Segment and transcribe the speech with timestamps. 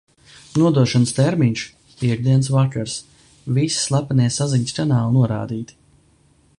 [0.59, 1.65] Nodošanas termiņš-
[1.99, 2.97] piektdienas vakars.
[3.59, 5.81] Visi slepenie saziņas kanāli norādīti.